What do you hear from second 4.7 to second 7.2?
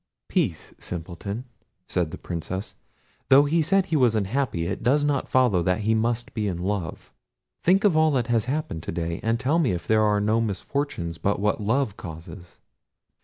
does not follow that he must be in love.